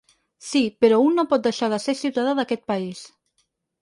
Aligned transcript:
Sí, 0.45 0.61
però 0.85 0.97
un 1.09 1.13
no 1.21 1.25
pot 1.33 1.43
deixar 1.49 1.69
de 1.75 1.79
ser 1.85 1.97
ciutadà 2.01 2.33
d’aquest 2.41 2.67
país. 2.73 3.05